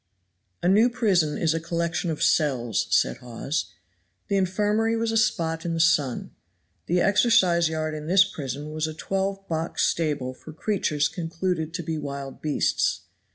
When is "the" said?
4.29-4.35, 5.75-5.79, 6.87-7.01